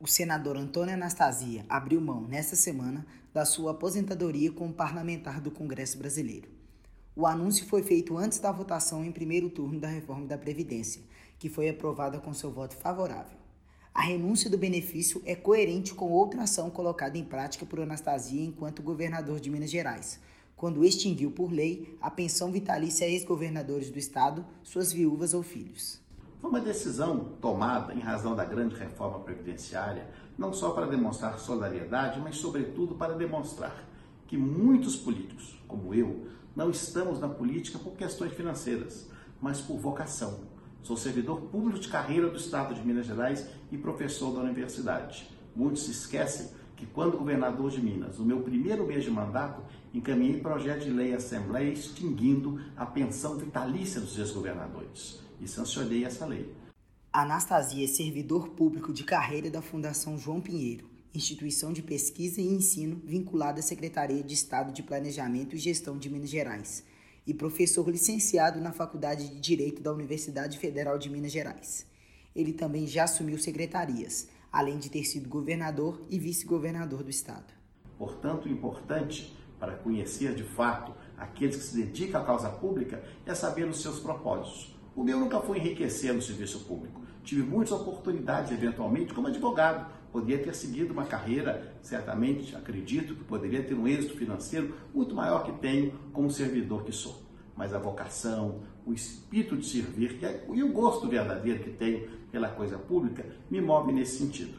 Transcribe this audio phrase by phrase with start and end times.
[0.00, 3.04] O senador Antônio Anastasia abriu mão, nesta semana,
[3.34, 6.48] da sua aposentadoria como parlamentar do Congresso Brasileiro.
[7.16, 11.02] O anúncio foi feito antes da votação em primeiro turno da reforma da Previdência,
[11.36, 13.36] que foi aprovada com seu voto favorável.
[13.92, 18.84] A renúncia do benefício é coerente com outra ação colocada em prática por Anastasia enquanto
[18.84, 20.20] governador de Minas Gerais,
[20.54, 26.00] quando extinguiu por lei a pensão vitalícia a ex-governadores do estado, suas viúvas ou filhos.
[26.40, 32.20] Foi uma decisão tomada em razão da grande reforma previdenciária, não só para demonstrar solidariedade,
[32.20, 33.84] mas sobretudo para demonstrar
[34.28, 40.38] que muitos políticos, como eu, não estamos na política por questões financeiras, mas por vocação.
[40.80, 45.28] Sou servidor público de carreira do Estado de Minas Gerais e professor da universidade.
[45.56, 49.60] Muitos se esquecem que, quando governador de Minas, no meu primeiro mês de mandato,
[49.92, 56.26] encaminhei projeto de lei à Assembleia extinguindo a pensão vitalícia dos ex-governadores e sancionei essa
[56.26, 56.52] lei.
[57.12, 63.00] Anastasia é servidor público de carreira da Fundação João Pinheiro, instituição de pesquisa e ensino
[63.04, 66.84] vinculada à Secretaria de Estado de Planejamento e Gestão de Minas Gerais,
[67.26, 71.86] e professor licenciado na Faculdade de Direito da Universidade Federal de Minas Gerais.
[72.36, 77.52] Ele também já assumiu secretarias, além de ter sido governador e vice-governador do estado.
[77.98, 83.66] Portanto, importante para conhecer de fato aqueles que se dedicam à causa pública é saber
[83.66, 87.00] os seus propósitos o meu nunca foi enriquecer no serviço público.
[87.22, 89.92] Tive muitas oportunidades, eventualmente, como advogado.
[90.10, 95.44] Poderia ter seguido uma carreira, certamente, acredito que poderia ter um êxito financeiro muito maior
[95.44, 97.22] que tenho como servidor que sou.
[97.54, 102.48] Mas a vocação, o espírito de servir é, e o gosto verdadeiro que tenho pela
[102.48, 104.58] coisa pública me move nesse sentido.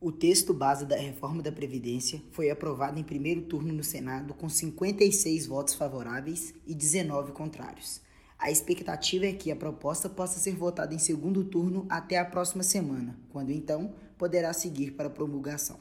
[0.00, 4.48] O texto base da reforma da Previdência foi aprovado em primeiro turno no Senado com
[4.48, 8.00] 56 votos favoráveis e 19 contrários.
[8.42, 12.64] A expectativa é que a proposta possa ser votada em segundo turno até a próxima
[12.64, 15.78] semana, quando então poderá seguir para promulgação.